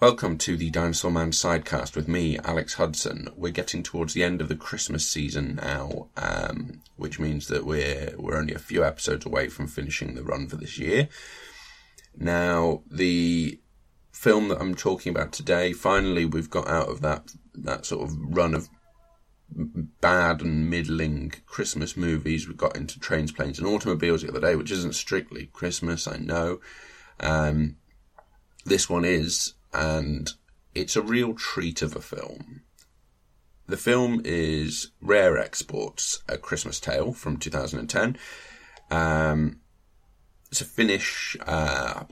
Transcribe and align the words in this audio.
Welcome 0.00 0.38
to 0.38 0.56
the 0.56 0.70
Dinosaur 0.70 1.10
Man 1.10 1.32
sidecast 1.32 1.96
with 1.96 2.06
me, 2.06 2.38
Alex 2.44 2.74
Hudson. 2.74 3.30
We're 3.34 3.50
getting 3.50 3.82
towards 3.82 4.14
the 4.14 4.22
end 4.22 4.40
of 4.40 4.46
the 4.46 4.54
Christmas 4.54 5.04
season 5.04 5.56
now, 5.56 6.06
um, 6.16 6.82
which 6.94 7.18
means 7.18 7.48
that 7.48 7.66
we're 7.66 8.14
we're 8.16 8.36
only 8.36 8.54
a 8.54 8.60
few 8.60 8.84
episodes 8.84 9.26
away 9.26 9.48
from 9.48 9.66
finishing 9.66 10.14
the 10.14 10.22
run 10.22 10.46
for 10.46 10.54
this 10.54 10.78
year. 10.78 11.08
Now, 12.16 12.84
the 12.88 13.58
film 14.12 14.46
that 14.50 14.60
I'm 14.60 14.76
talking 14.76 15.10
about 15.10 15.32
today, 15.32 15.72
finally, 15.72 16.24
we've 16.24 16.48
got 16.48 16.68
out 16.68 16.88
of 16.88 17.00
that 17.00 17.32
that 17.54 17.84
sort 17.84 18.08
of 18.08 18.16
run 18.20 18.54
of 18.54 18.68
bad 20.00 20.42
and 20.42 20.70
middling 20.70 21.32
Christmas 21.46 21.96
movies. 21.96 22.46
We 22.46 22.54
got 22.54 22.76
into 22.76 23.00
Trains, 23.00 23.32
Planes, 23.32 23.58
and 23.58 23.66
Automobiles 23.66 24.22
the 24.22 24.28
other 24.28 24.40
day, 24.40 24.54
which 24.54 24.70
isn't 24.70 24.94
strictly 24.94 25.46
Christmas, 25.46 26.06
I 26.06 26.18
know. 26.18 26.60
Um, 27.18 27.78
this 28.64 28.88
one 28.88 29.04
is, 29.04 29.54
and 29.72 30.30
it's 30.74 30.96
a 30.96 31.02
real 31.02 31.34
treat 31.34 31.82
of 31.82 31.96
a 31.96 32.00
film. 32.00 32.62
The 33.66 33.76
film 33.76 34.22
is 34.24 34.92
Rare 35.02 35.36
Exports, 35.36 36.22
A 36.28 36.38
Christmas 36.38 36.80
Tale 36.80 37.12
from 37.12 37.36
2010. 37.36 38.16
Um, 38.90 39.60
it's 40.50 40.62
a 40.62 40.64
Finnish, 40.64 41.36
uh, 41.46 42.04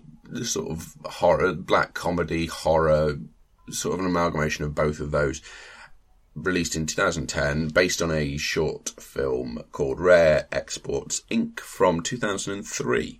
sort 0.43 0.71
of 0.71 0.95
horror, 1.05 1.55
black 1.55 1.95
comedy, 1.95 2.47
horror, 2.47 3.19
sort 3.71 3.95
of 3.95 4.01
an 4.01 4.11
amalgamation 4.11 4.65
of 4.65 4.75
both 4.75 5.01
of 5.01 5.11
those. 5.11 5.41
Released 6.35 6.77
in 6.77 6.85
2010, 6.85 7.69
based 7.69 8.03
on 8.03 8.11
a 8.11 8.37
short 8.37 8.91
film 9.01 9.65
called 9.73 9.99
Rare 9.99 10.47
Exports 10.53 11.23
Inc. 11.31 11.61
from 11.61 12.03
2003. 12.03 13.19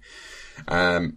Um, 0.69 1.17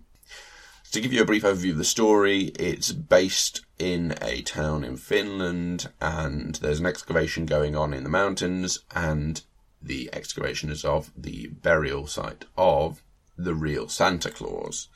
to 0.91 1.01
give 1.01 1.13
you 1.13 1.21
a 1.21 1.25
brief 1.25 1.43
overview 1.43 1.71
of 1.71 1.77
the 1.77 1.83
story, 1.83 2.51
it's 2.59 2.91
based 2.91 3.61
in 3.77 4.15
a 4.21 4.41
town 4.41 4.83
in 4.83 4.97
Finland, 4.97 5.89
and 6.01 6.55
there's 6.55 6.79
an 6.79 6.85
excavation 6.85 7.45
going 7.45 7.75
on 7.75 7.93
in 7.93 8.03
the 8.03 8.09
mountains, 8.09 8.79
and 8.95 9.43
the 9.81 10.09
excavation 10.13 10.69
is 10.69 10.83
of 10.83 11.11
the 11.15 11.47
burial 11.47 12.07
site 12.07 12.45
of 12.57 13.01
the 13.37 13.53
real 13.53 13.87
Santa 13.87 14.31
Claus. 14.31 14.87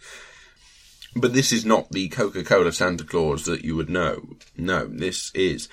But 1.16 1.34
this 1.34 1.54
is 1.54 1.64
not 1.64 1.92
the 1.92 2.10
Coca-Cola 2.10 2.72
Santa 2.72 3.04
Claus 3.04 3.46
that 3.46 3.64
you 3.64 3.76
would 3.76 3.90
know. 3.90 4.36
No, 4.58 4.88
this 4.88 5.32
is 5.36 5.70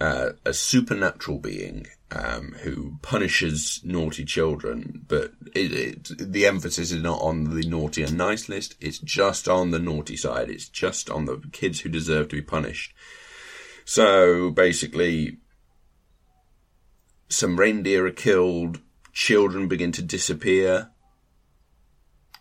uh, 0.00 0.30
a 0.44 0.52
supernatural 0.52 1.38
being 1.38 1.86
um, 2.10 2.54
who 2.60 2.98
punishes 3.02 3.80
naughty 3.84 4.24
children, 4.24 5.04
but 5.08 5.32
it, 5.54 5.72
it, 5.72 6.32
the 6.32 6.46
emphasis 6.46 6.92
is 6.92 7.02
not 7.02 7.20
on 7.20 7.54
the 7.54 7.66
naughty 7.66 8.02
and 8.02 8.16
nice 8.16 8.48
list. 8.48 8.76
It's 8.80 8.98
just 8.98 9.48
on 9.48 9.70
the 9.70 9.78
naughty 9.78 10.16
side. 10.16 10.50
It's 10.50 10.68
just 10.68 11.10
on 11.10 11.24
the 11.24 11.42
kids 11.52 11.80
who 11.80 11.88
deserve 11.88 12.28
to 12.28 12.36
be 12.36 12.42
punished. 12.42 12.94
So 13.84 14.50
basically, 14.50 15.38
some 17.28 17.58
reindeer 17.58 18.06
are 18.06 18.10
killed, 18.10 18.80
children 19.12 19.68
begin 19.68 19.92
to 19.92 20.02
disappear. 20.02 20.90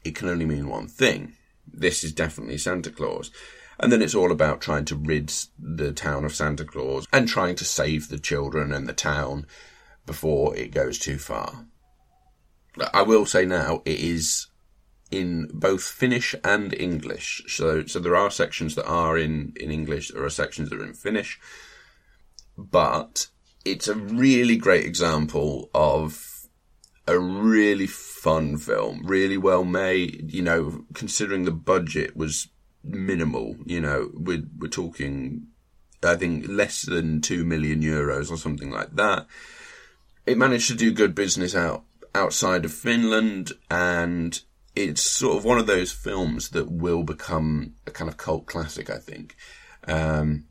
It 0.03 0.15
can 0.15 0.29
only 0.29 0.45
mean 0.45 0.69
one 0.69 0.87
thing. 0.87 1.33
This 1.65 2.03
is 2.03 2.13
definitely 2.13 2.57
Santa 2.57 2.91
Claus. 2.91 3.31
And 3.79 3.91
then 3.91 4.01
it's 4.01 4.15
all 4.15 4.31
about 4.31 4.61
trying 4.61 4.85
to 4.85 4.95
rid 4.95 5.31
the 5.59 5.91
town 5.91 6.25
of 6.25 6.35
Santa 6.35 6.65
Claus 6.65 7.05
and 7.13 7.27
trying 7.27 7.55
to 7.55 7.65
save 7.65 8.09
the 8.09 8.19
children 8.19 8.71
and 8.71 8.87
the 8.87 8.93
town 8.93 9.45
before 10.05 10.55
it 10.55 10.71
goes 10.71 10.97
too 10.97 11.17
far. 11.17 11.67
I 12.93 13.03
will 13.03 13.25
say 13.25 13.45
now 13.45 13.81
it 13.85 13.99
is 13.99 14.47
in 15.11 15.47
both 15.53 15.83
Finnish 15.83 16.35
and 16.43 16.73
English. 16.73 17.43
So, 17.47 17.85
so 17.85 17.99
there 17.99 18.15
are 18.15 18.31
sections 18.31 18.75
that 18.75 18.87
are 18.87 19.17
in, 19.17 19.53
in 19.55 19.71
English, 19.71 20.09
there 20.09 20.23
are 20.23 20.29
sections 20.29 20.69
that 20.69 20.79
are 20.79 20.85
in 20.85 20.93
Finnish, 20.93 21.39
but 22.57 23.27
it's 23.63 23.87
a 23.87 23.95
really 23.95 24.57
great 24.57 24.85
example 24.85 25.69
of 25.73 26.47
a 27.07 27.17
really 27.17 27.87
fun 27.87 28.57
film, 28.57 29.01
really 29.05 29.37
well 29.37 29.63
made, 29.63 30.33
you 30.33 30.41
know, 30.41 30.85
considering 30.93 31.45
the 31.45 31.51
budget 31.51 32.15
was 32.17 32.49
minimal. 32.83 33.55
You 33.65 33.81
know, 33.81 34.09
we're 34.13 34.43
we're 34.57 34.67
talking, 34.67 35.47
I 36.03 36.15
think, 36.15 36.47
less 36.47 36.81
than 36.83 37.21
two 37.21 37.43
million 37.43 37.81
euros 37.81 38.31
or 38.31 38.37
something 38.37 38.71
like 38.71 38.95
that. 38.95 39.27
It 40.25 40.37
managed 40.37 40.67
to 40.69 40.75
do 40.75 40.91
good 40.91 41.15
business 41.15 41.55
out 41.55 41.83
outside 42.13 42.65
of 42.65 42.73
Finland, 42.73 43.53
and 43.69 44.39
it's 44.75 45.01
sort 45.01 45.37
of 45.37 45.45
one 45.45 45.57
of 45.57 45.67
those 45.67 45.91
films 45.91 46.49
that 46.49 46.71
will 46.71 47.03
become 47.03 47.75
a 47.85 47.91
kind 47.91 48.09
of 48.09 48.17
cult 48.17 48.45
classic. 48.45 48.89
I 48.89 48.97
think. 48.97 49.35
Um, 49.87 50.45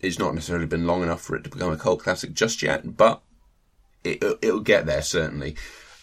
it's 0.00 0.18
not 0.18 0.34
necessarily 0.34 0.66
been 0.66 0.86
long 0.86 1.02
enough 1.02 1.22
for 1.22 1.34
it 1.34 1.44
to 1.44 1.50
become 1.50 1.72
a 1.72 1.78
cult 1.78 2.00
classic 2.00 2.34
just 2.34 2.62
yet, 2.62 2.96
but 2.96 3.22
it, 4.04 4.22
will 4.42 4.60
get 4.60 4.86
there 4.86 5.02
certainly. 5.02 5.56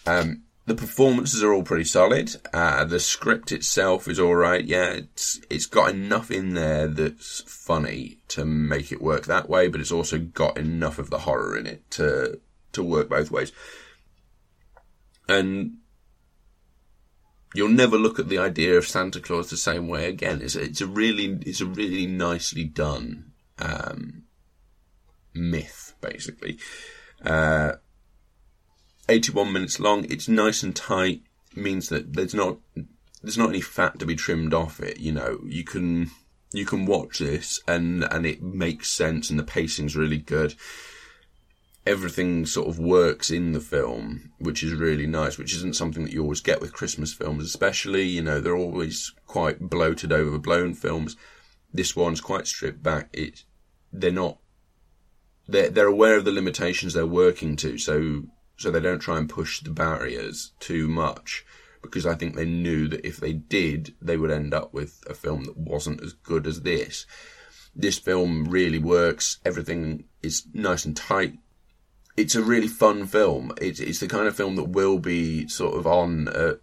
Um, 0.06 0.44
the 0.66 0.76
performances 0.76 1.44
are 1.44 1.54
all 1.54 1.64
pretty 1.64 1.86
solid. 1.86 2.36
Uh, 2.54 2.86
the 2.86 3.00
script 3.00 3.52
itself 3.52 4.08
is 4.08 4.20
all 4.20 4.36
right. 4.36 4.64
Yeah, 4.64 4.92
it's 4.92 5.42
it's 5.50 5.66
got 5.66 5.90
enough 5.94 6.30
in 6.30 6.54
there 6.54 6.88
that's 6.88 7.42
funny 7.48 8.20
to 8.30 8.46
make 8.46 8.92
it 8.92 9.02
work 9.02 9.26
that 9.26 9.50
way, 9.50 9.68
but 9.68 9.82
it's 9.82 9.92
also 9.92 10.20
got 10.20 10.58
enough 10.58 11.00
of 11.00 11.10
the 11.10 11.20
horror 11.20 11.58
in 11.58 11.66
it 11.66 11.90
to 11.92 12.40
to 12.74 12.84
work 12.84 13.10
both 13.10 13.32
ways. 13.32 13.52
And 15.28 15.78
you'll 17.56 17.70
never 17.70 17.98
look 17.98 18.20
at 18.20 18.30
the 18.30 18.38
idea 18.38 18.78
of 18.78 18.88
Santa 18.88 19.20
Claus 19.20 19.50
the 19.50 19.58
same 19.58 19.88
way 19.88 20.08
again. 20.08 20.42
It's 20.42 20.56
a, 20.56 20.62
it's 20.62 20.82
a 20.82 20.88
really 20.88 21.40
it's 21.46 21.62
a 21.62 21.66
really 21.66 22.06
nicely 22.06 22.66
done 22.66 23.32
um, 23.58 24.24
myth, 25.34 25.96
basically. 26.02 26.60
Uh, 27.24 27.74
81 29.12 29.52
minutes 29.52 29.80
long. 29.80 30.06
It's 30.10 30.30
nice 30.30 30.64
and 30.64 30.76
tight. 30.76 31.22
Means 31.54 31.90
that 31.90 32.14
there's 32.14 32.34
not 32.34 32.60
there's 33.22 33.38
not 33.38 33.50
any 33.50 33.62
fat 33.62 34.00
to 34.00 34.06
be 34.06 34.16
trimmed 34.16 34.54
off 34.54 34.80
it. 34.80 35.00
You 35.00 35.12
know, 35.12 35.40
you 35.46 35.64
can 35.64 36.10
you 36.54 36.66
can 36.66 36.86
watch 36.86 37.20
this 37.20 37.60
and 37.68 38.06
and 38.06 38.26
it 38.26 38.42
makes 38.42 38.90
sense 38.90 39.30
and 39.30 39.38
the 39.38 39.44
pacing's 39.44 39.98
really 39.98 40.18
good. 40.18 40.56
Everything 41.86 42.46
sort 42.46 42.70
of 42.70 42.80
works 42.80 43.32
in 43.32 43.52
the 43.52 43.60
film, 43.60 44.32
which 44.40 44.64
is 44.64 44.74
really 44.74 45.08
nice, 45.08 45.38
which 45.38 45.54
isn't 45.56 45.76
something 45.76 46.04
that 46.04 46.14
you 46.14 46.22
always 46.22 46.40
get 46.40 46.62
with 46.62 46.74
Christmas 46.74 47.12
films, 47.12 47.44
especially, 47.44 48.04
you 48.04 48.22
know, 48.22 48.40
they're 48.40 48.56
always 48.56 49.12
quite 49.26 49.60
bloated, 49.60 50.14
overblown 50.14 50.76
films. 50.76 51.18
This 51.74 51.96
one's 51.96 52.22
quite 52.22 52.46
stripped 52.46 52.84
back. 52.84 53.10
It, 53.14 53.46
they're 53.92 54.12
not, 54.12 54.38
they're, 55.48 55.72
they're 55.72 55.88
aware 55.88 56.18
of 56.18 56.26
the 56.26 56.32
limitations 56.32 56.94
they're 56.94 57.08
working 57.08 57.56
to, 57.58 57.80
so 57.80 58.26
so 58.62 58.72
they 58.72 58.80
don't 58.80 59.00
try 59.00 59.18
and 59.18 59.30
push 59.30 59.62
the 59.62 59.72
barriers 59.72 60.52
too 60.60 60.88
much 60.88 61.46
because 61.82 62.06
I 62.06 62.16
think 62.16 62.36
they 62.36 62.46
knew 62.46 62.88
that 62.88 63.06
if 63.06 63.18
they 63.18 63.34
did, 63.34 63.96
they 64.02 64.18
would 64.18 64.32
end 64.32 64.54
up 64.54 64.74
with 64.74 65.04
a 65.10 65.14
film 65.14 65.46
that 65.46 65.58
wasn't 65.58 66.02
as 66.04 66.14
good 66.14 66.46
as 66.46 66.62
this. 66.62 67.06
This 67.76 67.98
film 67.98 68.46
really 68.46 68.80
works. 68.80 69.40
Everything 69.46 70.06
is 70.22 70.46
nice 70.54 70.86
and 70.86 70.96
tight. 70.96 71.40
It's 72.18 72.36
a 72.36 72.44
really 72.44 72.68
fun 72.68 73.08
film. 73.08 73.54
It's, 73.60 73.80
it's 73.80 74.00
the 74.00 74.08
kind 74.08 74.28
of 74.28 74.36
film 74.36 74.56
that 74.58 74.70
will 74.70 75.00
be 75.00 75.48
sort 75.48 75.76
of 75.76 75.88
on 75.88 76.28
at 76.28 76.60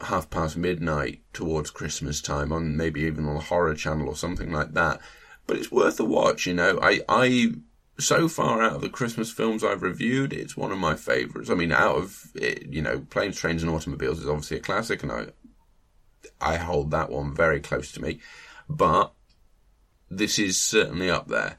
half 0.00 0.30
past 0.30 0.56
midnight 0.56 1.20
towards 1.32 1.70
Christmas 1.70 2.20
time 2.20 2.52
on 2.52 2.76
maybe 2.76 3.02
even 3.02 3.26
on 3.26 3.34
the 3.34 3.40
horror 3.40 3.74
channel 3.74 4.08
or 4.08 4.16
something 4.16 4.50
like 4.50 4.74
that. 4.74 5.00
But 5.46 5.58
it's 5.58 5.70
worth 5.70 6.00
a 6.00 6.04
watch, 6.04 6.46
you 6.46 6.54
know. 6.54 6.78
I, 6.82 7.00
I 7.08 7.52
so 7.98 8.28
far 8.28 8.62
out 8.62 8.74
of 8.74 8.80
the 8.80 8.88
Christmas 8.88 9.30
films 9.30 9.62
I've 9.62 9.82
reviewed, 9.82 10.32
it's 10.32 10.56
one 10.56 10.72
of 10.72 10.78
my 10.78 10.94
favourites. 10.96 11.50
I 11.50 11.54
mean, 11.54 11.72
out 11.72 11.96
of 11.96 12.30
it, 12.34 12.66
you 12.66 12.82
know, 12.82 13.00
Planes, 13.10 13.38
Trains, 13.38 13.62
and 13.62 13.70
Automobiles 13.70 14.20
is 14.20 14.28
obviously 14.28 14.56
a 14.58 14.60
classic, 14.60 15.02
and 15.02 15.12
I 15.12 15.26
I 16.40 16.56
hold 16.56 16.90
that 16.90 17.10
one 17.10 17.34
very 17.34 17.60
close 17.60 17.92
to 17.92 18.02
me. 18.02 18.20
But 18.68 19.12
this 20.10 20.38
is 20.38 20.60
certainly 20.60 21.10
up 21.10 21.28
there. 21.28 21.58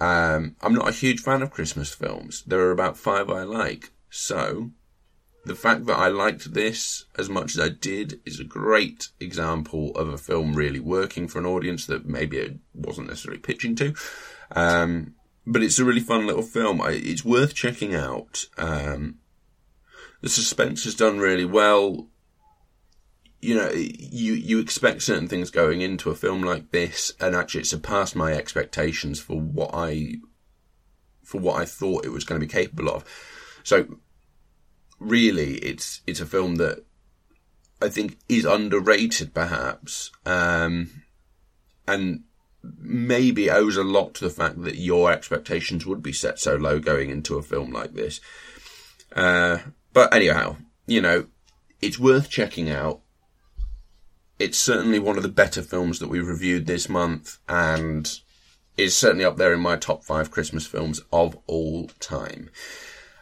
Um, 0.00 0.56
I'm 0.60 0.74
not 0.74 0.88
a 0.88 0.92
huge 0.92 1.20
fan 1.20 1.42
of 1.42 1.50
Christmas 1.50 1.92
films. 1.92 2.42
There 2.46 2.60
are 2.60 2.70
about 2.70 2.96
five 2.96 3.30
I 3.30 3.42
like. 3.42 3.90
So, 4.10 4.70
the 5.44 5.54
fact 5.54 5.86
that 5.86 5.98
I 5.98 6.08
liked 6.08 6.54
this 6.54 7.04
as 7.18 7.28
much 7.28 7.56
as 7.56 7.60
I 7.60 7.68
did 7.68 8.20
is 8.24 8.38
a 8.38 8.44
great 8.44 9.08
example 9.18 9.90
of 9.96 10.08
a 10.08 10.18
film 10.18 10.54
really 10.54 10.80
working 10.80 11.26
for 11.26 11.38
an 11.38 11.46
audience 11.46 11.86
that 11.86 12.06
maybe 12.06 12.38
it 12.38 12.58
wasn't 12.74 13.08
necessarily 13.08 13.40
pitching 13.40 13.74
to. 13.76 13.94
Um, 14.52 15.14
but 15.48 15.62
it's 15.62 15.78
a 15.78 15.84
really 15.84 16.00
fun 16.00 16.26
little 16.26 16.42
film. 16.42 16.80
It's 16.84 17.24
worth 17.24 17.54
checking 17.54 17.94
out. 17.94 18.44
Um, 18.58 19.16
the 20.20 20.28
suspense 20.28 20.84
is 20.84 20.94
done 20.94 21.18
really 21.18 21.46
well. 21.46 22.08
You 23.40 23.54
know, 23.54 23.70
you 23.70 24.34
you 24.34 24.58
expect 24.58 25.02
certain 25.02 25.28
things 25.28 25.50
going 25.50 25.80
into 25.80 26.10
a 26.10 26.14
film 26.14 26.42
like 26.42 26.70
this, 26.70 27.12
and 27.18 27.34
actually, 27.34 27.62
it 27.62 27.66
surpassed 27.68 28.14
my 28.14 28.32
expectations 28.32 29.20
for 29.20 29.40
what 29.40 29.70
I 29.72 30.16
for 31.24 31.40
what 31.40 31.60
I 31.60 31.64
thought 31.64 32.04
it 32.04 32.12
was 32.12 32.24
going 32.24 32.40
to 32.40 32.46
be 32.46 32.52
capable 32.52 32.90
of. 32.90 33.04
So, 33.62 33.98
really, 34.98 35.54
it's 35.58 36.02
it's 36.06 36.20
a 36.20 36.26
film 36.26 36.56
that 36.56 36.84
I 37.80 37.88
think 37.88 38.18
is 38.28 38.44
underrated, 38.44 39.32
perhaps, 39.32 40.10
um, 40.26 40.90
and 41.86 42.24
maybe 42.62 43.50
owes 43.50 43.76
a 43.76 43.84
lot 43.84 44.14
to 44.14 44.24
the 44.24 44.30
fact 44.30 44.62
that 44.62 44.76
your 44.76 45.12
expectations 45.12 45.86
would 45.86 46.02
be 46.02 46.12
set 46.12 46.38
so 46.38 46.56
low 46.56 46.78
going 46.78 47.10
into 47.10 47.38
a 47.38 47.42
film 47.42 47.72
like 47.72 47.94
this. 47.94 48.20
Uh, 49.14 49.58
but 49.92 50.12
anyhow, 50.14 50.56
you 50.86 51.00
know, 51.00 51.26
it's 51.80 51.98
worth 51.98 52.28
checking 52.28 52.70
out. 52.70 53.00
It's 54.38 54.58
certainly 54.58 54.98
one 54.98 55.16
of 55.16 55.22
the 55.22 55.28
better 55.28 55.62
films 55.62 55.98
that 55.98 56.08
we've 56.08 56.26
reviewed 56.26 56.66
this 56.66 56.88
month 56.88 57.38
and 57.48 58.20
is 58.76 58.96
certainly 58.96 59.24
up 59.24 59.36
there 59.36 59.52
in 59.52 59.60
my 59.60 59.76
top 59.76 60.04
five 60.04 60.30
Christmas 60.30 60.66
films 60.66 61.00
of 61.12 61.36
all 61.46 61.88
time. 61.98 62.50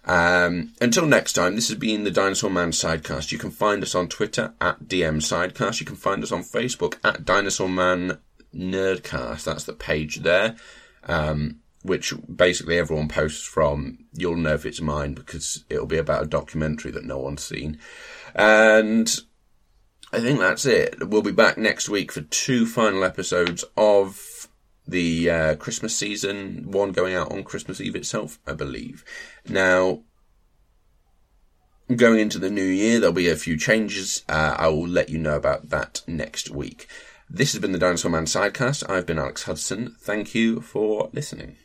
Um, 0.04 0.72
until 0.80 1.06
next 1.06 1.32
time, 1.32 1.56
this 1.56 1.68
has 1.68 1.78
been 1.78 2.04
the 2.04 2.10
Dinosaur 2.10 2.50
Man 2.50 2.70
Sidecast. 2.70 3.32
You 3.32 3.38
can 3.38 3.50
find 3.50 3.82
us 3.82 3.94
on 3.94 4.08
Twitter 4.08 4.54
at 4.60 4.84
DM 4.84 5.16
Sidecast. 5.16 5.80
You 5.80 5.86
can 5.86 5.96
find 5.96 6.22
us 6.22 6.30
on 6.30 6.42
Facebook 6.42 6.98
at 7.02 7.24
Dinosaur 7.24 7.68
Man 7.68 8.18
Nerdcast. 8.56 9.44
That's 9.44 9.64
the 9.64 9.72
page 9.72 10.18
there, 10.18 10.56
um, 11.04 11.60
which 11.82 12.12
basically 12.34 12.78
everyone 12.78 13.08
posts 13.08 13.44
from. 13.44 14.06
You'll 14.12 14.36
know 14.36 14.54
if 14.54 14.66
it's 14.66 14.80
mine 14.80 15.14
because 15.14 15.64
it'll 15.68 15.86
be 15.86 15.98
about 15.98 16.24
a 16.24 16.28
documentary 16.28 16.90
that 16.92 17.04
no 17.04 17.18
one's 17.18 17.44
seen. 17.44 17.78
And 18.34 19.14
I 20.12 20.20
think 20.20 20.38
that's 20.38 20.64
it. 20.66 21.08
We'll 21.08 21.22
be 21.22 21.32
back 21.32 21.58
next 21.58 21.88
week 21.88 22.12
for 22.12 22.22
two 22.22 22.66
final 22.66 23.04
episodes 23.04 23.64
of 23.76 24.48
the 24.86 25.30
uh, 25.30 25.56
Christmas 25.56 25.96
season, 25.96 26.70
one 26.70 26.92
going 26.92 27.14
out 27.14 27.32
on 27.32 27.42
Christmas 27.42 27.80
Eve 27.80 27.96
itself, 27.96 28.38
I 28.46 28.52
believe. 28.52 29.04
Now, 29.48 30.02
going 31.94 32.20
into 32.20 32.38
the 32.38 32.50
new 32.50 32.64
year, 32.64 33.00
there'll 33.00 33.12
be 33.12 33.28
a 33.28 33.36
few 33.36 33.56
changes. 33.56 34.22
Uh, 34.28 34.54
I 34.56 34.68
will 34.68 34.86
let 34.86 35.08
you 35.08 35.18
know 35.18 35.36
about 35.36 35.70
that 35.70 36.02
next 36.06 36.50
week. 36.50 36.86
This 37.28 37.52
has 37.52 37.60
been 37.60 37.72
the 37.72 37.78
Dinosaur 37.78 38.10
Man 38.10 38.24
Sidecast. 38.24 38.88
I've 38.88 39.04
been 39.04 39.18
Alex 39.18 39.42
Hudson. 39.42 39.96
Thank 39.98 40.32
you 40.32 40.60
for 40.60 41.10
listening. 41.12 41.56